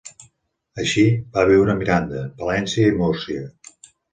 Així, 0.83 1.03
va 1.35 1.45
viure 1.51 1.73
a 1.73 1.77
Miranda, 1.83 2.25
Palència 2.41 2.91
i 2.93 2.99
Múrcia. 3.03 3.45